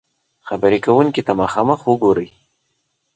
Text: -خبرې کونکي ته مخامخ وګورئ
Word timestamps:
-خبرې 0.45 0.79
کونکي 0.85 1.21
ته 1.27 1.33
مخامخ 1.41 1.79
وګورئ 1.85 2.29